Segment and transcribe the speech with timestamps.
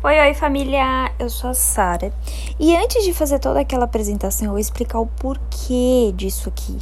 [0.00, 2.12] Oi, oi família, eu sou a Sara.
[2.56, 6.78] E antes de fazer toda aquela apresentação, eu vou explicar o porquê disso aqui,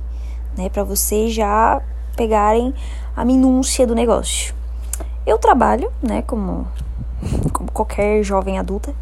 [0.55, 1.81] né, para vocês já
[2.15, 2.75] pegarem
[3.17, 4.55] a minúcia do negócio.
[5.25, 6.69] Eu trabalho, né, como,
[7.55, 8.95] como qualquer jovem adulta,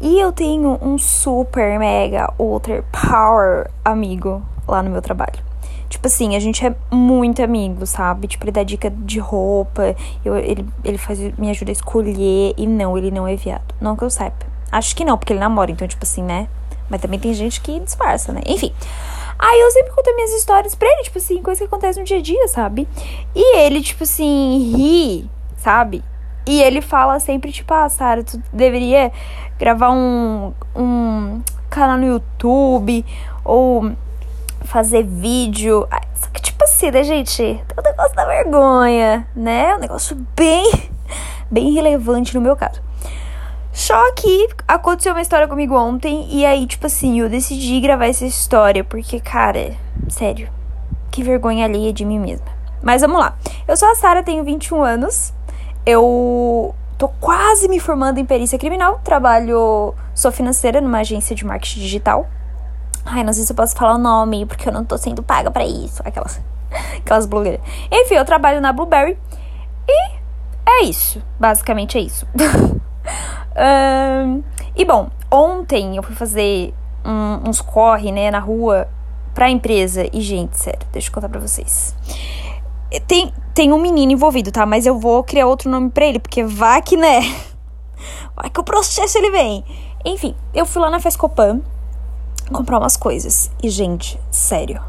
[0.00, 5.47] e eu tenho um super mega ultra power amigo lá no meu trabalho.
[5.88, 8.28] Tipo assim, a gente é muito amigo, sabe?
[8.28, 12.54] Tipo, ele dá dica de roupa, eu, ele, ele faz, me ajuda a escolher.
[12.56, 13.74] E não, ele não é viado.
[13.80, 14.36] Não que eu saiba.
[14.70, 16.46] Acho que não, porque ele namora, então, tipo assim, né?
[16.90, 18.42] Mas também tem gente que disfarça, né?
[18.46, 18.72] Enfim.
[19.38, 22.18] Aí eu sempre conto minhas histórias pra ele, tipo assim, coisa que acontece no dia
[22.18, 22.88] a dia, sabe?
[23.34, 26.02] E ele, tipo assim, ri, sabe?
[26.46, 29.12] E ele fala sempre, tipo, ah, Sara, tu deveria
[29.58, 33.04] gravar um, um canal no YouTube,
[33.44, 33.92] ou
[34.64, 35.86] fazer vídeo.
[36.14, 37.36] Só que, tipo assim, né, gente?
[37.36, 39.74] Tem o negócio da vergonha, né?
[39.74, 40.90] Um negócio bem,
[41.50, 42.80] bem relevante no meu caso.
[43.72, 48.26] Só que aconteceu uma história comigo ontem e aí, tipo assim, eu decidi gravar essa
[48.26, 49.76] história porque, cara,
[50.08, 50.48] sério,
[51.12, 52.46] que vergonha alheia de mim mesma.
[52.82, 53.36] Mas vamos lá.
[53.66, 55.32] Eu sou a Sara, tenho 21 anos.
[55.86, 61.80] Eu tô quase me formando em perícia criminal, trabalho, sou financeira numa agência de marketing
[61.80, 62.28] digital.
[63.10, 65.50] Ai, não sei se eu posso falar o nome, porque eu não tô sendo paga
[65.50, 66.02] para isso.
[66.04, 66.40] Aquelas,
[66.98, 67.60] aquelas blogueiras.
[67.90, 69.18] Enfim, eu trabalho na Blueberry.
[69.88, 70.10] E
[70.66, 71.22] é isso.
[71.40, 72.26] Basicamente é isso.
[73.56, 74.42] um,
[74.76, 78.86] e bom, ontem eu fui fazer um, uns corre, né, na rua
[79.34, 80.06] pra empresa.
[80.12, 81.96] E, gente, sério, deixa eu contar pra vocês.
[83.06, 84.66] Tem, tem um menino envolvido, tá?
[84.66, 87.20] Mas eu vou criar outro nome pra ele, porque vai que, né?
[88.36, 89.64] Vai que o processo ele vem.
[90.04, 91.60] Enfim, eu fui lá na Fescopan
[92.52, 93.50] comprar umas coisas.
[93.62, 94.80] E, gente, sério,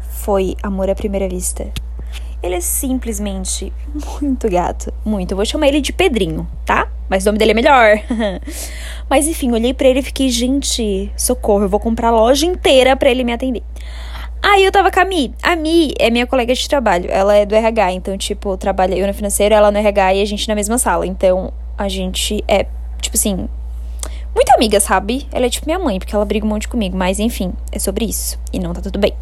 [0.00, 1.70] foi amor à primeira vista.
[2.42, 3.72] Ele é simplesmente
[4.20, 4.92] muito gato.
[5.04, 5.32] Muito.
[5.32, 6.88] Eu vou chamar ele de Pedrinho, tá?
[7.08, 7.98] Mas o nome dele é melhor.
[9.10, 12.96] Mas enfim, olhei para ele e fiquei, gente, socorro, eu vou comprar a loja inteira
[12.96, 13.62] para ele me atender.
[14.40, 15.34] Aí eu tava com a Mi.
[15.42, 17.10] A Mi é minha colega de trabalho.
[17.10, 20.24] Ela é do RH, então, tipo, trabalha eu no financeiro, ela no RH e a
[20.24, 21.06] gente na mesma sala.
[21.06, 22.66] Então, a gente é,
[23.00, 23.48] tipo assim,
[24.38, 25.26] muito amiga, sabe?
[25.32, 26.96] Ela é tipo minha mãe, porque ela briga um monte comigo.
[26.96, 28.38] Mas enfim, é sobre isso.
[28.52, 29.12] E não tá tudo bem.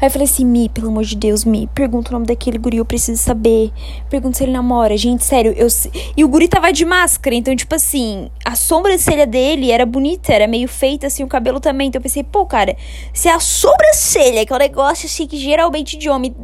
[0.00, 2.76] Aí eu falei assim, Mi, pelo amor de Deus, Mi, pergunta o nome daquele guri,
[2.76, 3.72] eu preciso saber.
[4.10, 4.96] Pergunta se ele namora.
[4.96, 5.66] Gente, sério, eu.
[6.14, 10.46] E o guri tava de máscara, então, tipo assim, a sobrancelha dele era bonita, era
[10.46, 11.88] meio feita, assim, o cabelo também.
[11.88, 12.76] Então eu pensei, pô, cara,
[13.14, 16.34] se a sobrancelha, que é um negócio assim que geralmente de homem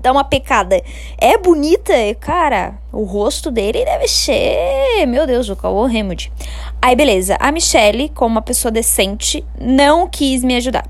[0.00, 0.82] dá uma pecada.
[1.18, 2.74] É bonita, cara.
[2.92, 6.30] O rosto dele deve ser, meu Deus, o Cauô Hamilton.
[6.80, 7.36] Aí, beleza.
[7.40, 10.88] A Michelle, como uma pessoa decente, não quis me ajudar.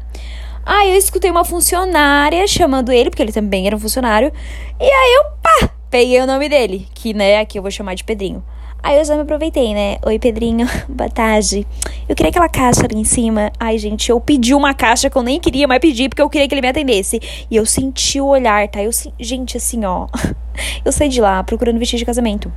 [0.64, 4.30] Aí eu escutei uma funcionária chamando ele, porque ele também era um funcionário.
[4.78, 8.04] E aí eu, pá, peguei o nome dele, que, né, aqui eu vou chamar de
[8.04, 8.44] Pedrinho.
[8.82, 9.98] Aí eu já me aproveitei, né?
[10.06, 11.66] Oi, Pedrinho, boa tarde.
[12.08, 13.50] Eu queria aquela caixa ali em cima.
[13.58, 16.46] Ai, gente, eu pedi uma caixa que eu nem queria, mas pedi porque eu queria
[16.48, 17.20] que ele me atendesse.
[17.50, 18.82] E eu senti o olhar, tá?
[18.82, 20.06] Eu, gente, assim, ó.
[20.84, 22.52] Eu saí de lá procurando vestido de casamento.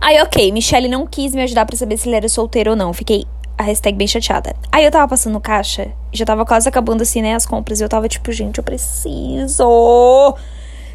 [0.00, 2.94] Aí, ok, Michelle não quis me ajudar para saber se ele era solteiro ou não.
[2.94, 3.26] Fiquei
[3.58, 4.54] a hashtag bem chateada.
[4.72, 7.80] Aí eu tava passando caixa, já tava quase acabando assim, né, as compras.
[7.80, 10.34] E eu tava tipo, gente, eu preciso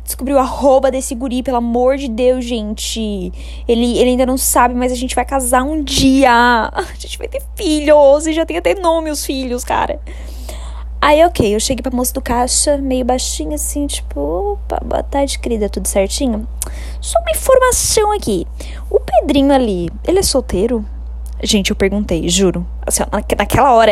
[0.04, 3.32] descobriu a arroba desse guri, pelo amor de Deus, gente.
[3.68, 6.32] Ele, ele ainda não sabe, mas a gente vai casar um dia.
[6.74, 10.00] A gente vai ter filhos e já tem até nome os filhos, cara.
[11.02, 15.38] Aí, ok, eu cheguei pra moça do caixa, meio baixinho assim, tipo, opa, boa tarde,
[15.38, 16.48] querida, tudo certinho?
[17.02, 18.48] Só uma informação aqui.
[18.90, 20.86] O Pedrinho ali, ele é solteiro?
[21.44, 22.66] Gente, eu perguntei, juro.
[22.88, 23.04] Assim,
[23.38, 23.92] naquela hora,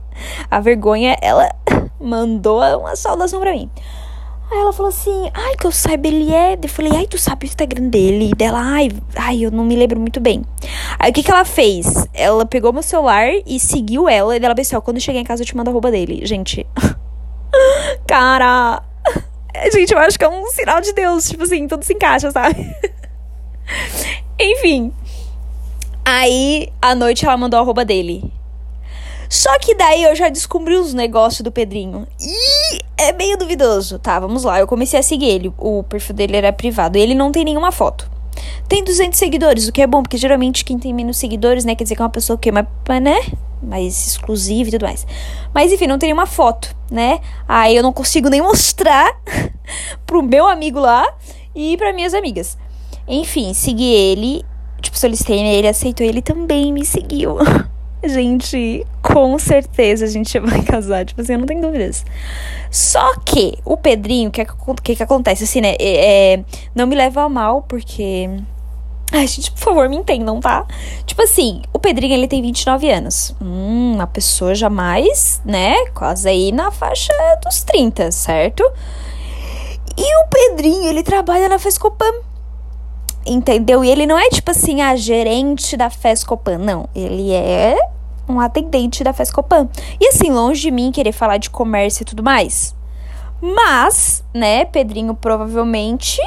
[0.50, 1.48] a vergonha, ela
[1.98, 3.70] mandou uma saudação pra mim.
[4.52, 6.58] Aí ela falou assim, ai, que eu saiba, ele é.
[6.62, 8.32] Eu falei, ai, tu sabe o Instagram dele?
[8.32, 10.44] E dela, ai, ai, eu não me lembro muito bem.
[10.98, 12.06] Aí o que que ela fez?
[12.12, 14.36] Ela pegou meu celular e seguiu ela.
[14.36, 16.26] E dela pensou, quando eu chegar em casa eu te mando a roupa dele.
[16.26, 16.66] Gente.
[18.06, 18.82] Cara.
[19.72, 21.30] Gente, eu acho que é um sinal de Deus.
[21.30, 22.76] Tipo assim, tudo se encaixa, sabe?
[24.38, 24.92] Enfim.
[26.04, 28.30] Aí, à noite, ela mandou a roupa dele.
[29.32, 32.06] Só que daí eu já descobri os negócios do Pedrinho.
[32.20, 33.98] E é meio duvidoso.
[33.98, 34.60] Tá, vamos lá.
[34.60, 35.50] Eu comecei a seguir ele.
[35.56, 36.98] O perfil dele era privado.
[36.98, 38.10] Ele não tem nenhuma foto.
[38.68, 41.84] Tem 200 seguidores, o que é bom, porque geralmente quem tem menos seguidores, né, quer
[41.84, 42.66] dizer que é uma pessoa que é mais,
[43.02, 43.20] né,
[43.62, 45.06] mais exclusiva e tudo mais.
[45.54, 47.20] Mas enfim, não tem nenhuma foto, né?
[47.48, 49.18] Aí eu não consigo nem mostrar
[50.06, 51.06] pro meu amigo lá
[51.54, 52.58] e para minhas amigas.
[53.08, 54.44] Enfim, segui ele,
[54.82, 57.38] tipo, solicitei ele, aceitou, ele também me seguiu.
[58.04, 61.04] Gente, com certeza a gente vai casar.
[61.04, 62.04] Tipo assim, eu não tenho dúvidas.
[62.70, 64.44] Só que o Pedrinho, o que,
[64.82, 65.44] que, que, acontece?
[65.44, 65.74] Assim, né?
[65.78, 66.44] É, é,
[66.74, 68.28] não me leva a mal, porque
[69.14, 70.66] Ai, gente, por favor, me entendam, tá?
[71.04, 73.36] Tipo assim, o Pedrinho, ele tem 29 anos.
[73.42, 75.74] Hum, uma pessoa jamais, né?
[75.92, 77.12] Quase aí na faixa
[77.44, 78.64] dos 30, certo?
[79.98, 82.10] E o Pedrinho, ele trabalha na Fescopan.
[83.26, 83.84] Entendeu?
[83.84, 86.56] E ele não é tipo assim, a gerente da Fescopan.
[86.56, 87.76] Não, ele é
[88.28, 89.68] um atendente da Fescopan.
[90.00, 92.74] E assim, longe de mim querer falar de comércio e tudo mais.
[93.40, 96.20] Mas, né, Pedrinho provavelmente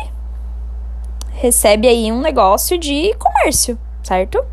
[1.31, 4.43] recebe aí um negócio de comércio, certo?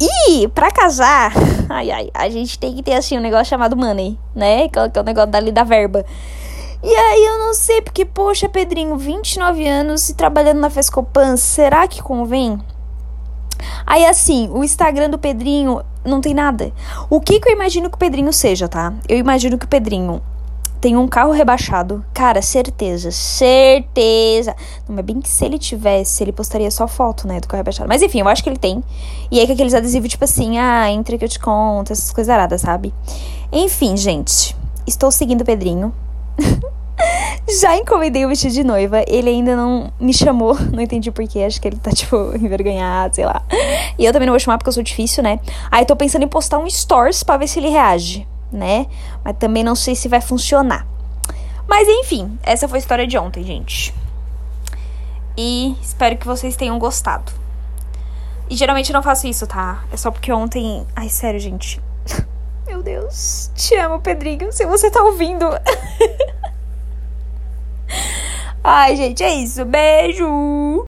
[0.00, 1.32] E para casar,
[1.68, 4.68] ai ai, a gente tem que ter assim um negócio chamado money, né?
[4.68, 6.04] Que é o negócio dali da verba.
[6.82, 11.86] E aí eu não sei, porque, poxa, Pedrinho, 29 anos e trabalhando na Fescopan, será
[11.86, 12.58] que convém?
[13.86, 16.72] Aí assim, o Instagram do Pedrinho não tem nada.
[17.08, 18.92] O que, que eu imagino que o Pedrinho seja, tá?
[19.08, 20.20] Eu imagino que o Pedrinho
[20.80, 22.02] tem um carro rebaixado.
[22.14, 24.56] Cara, certeza, certeza.
[24.88, 27.88] Não, mas bem que se ele tivesse, ele postaria só foto, né, do carro rebaixado.
[27.88, 28.82] Mas enfim, eu acho que ele tem.
[29.30, 32.32] E aí com aqueles adesivos, tipo assim, ah, entre que eu te conto, essas coisas
[32.32, 32.94] aradas, sabe?
[33.52, 34.56] Enfim, gente,
[34.86, 35.92] estou seguindo o Pedrinho.
[37.58, 39.02] Já encomendei o vestido de noiva.
[39.08, 40.54] Ele ainda não me chamou.
[40.70, 41.40] Não entendi porquê.
[41.40, 43.42] Acho que ele tá, tipo, envergonhado, sei lá.
[43.98, 45.40] E eu também não vou chamar porque eu sou difícil, né?
[45.70, 48.86] Aí tô pensando em postar um stories pra ver se ele reage né?
[49.24, 50.86] Mas também não sei se vai funcionar.
[51.68, 53.94] Mas enfim, essa foi a história de ontem, gente.
[55.36, 57.32] E espero que vocês tenham gostado.
[58.48, 59.84] E geralmente eu não faço isso, tá?
[59.92, 60.84] É só porque ontem.
[60.96, 61.80] Ai, sério, gente.
[62.66, 63.50] Meu Deus.
[63.54, 64.52] Te amo, Pedrinho.
[64.52, 65.46] Se você tá ouvindo.
[68.62, 69.64] Ai, gente, é isso.
[69.64, 70.26] Beijo!